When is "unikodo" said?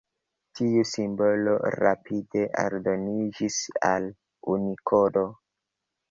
4.55-5.25